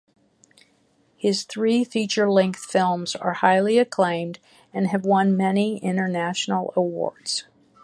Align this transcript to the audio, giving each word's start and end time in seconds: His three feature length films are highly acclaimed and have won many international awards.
His 1.15 1.43
three 1.43 1.83
feature 1.83 2.27
length 2.31 2.65
films 2.65 3.15
are 3.15 3.33
highly 3.33 3.77
acclaimed 3.77 4.39
and 4.73 4.87
have 4.87 5.05
won 5.05 5.37
many 5.37 5.77
international 5.77 6.73
awards. 6.75 7.43